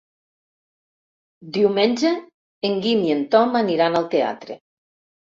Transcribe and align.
Diumenge 1.57 2.13
en 2.69 2.79
Guim 2.85 3.03
i 3.09 3.11
en 3.17 3.21
Tom 3.35 3.59
aniran 3.59 3.99
al 3.99 4.07
teatre. 4.15 4.57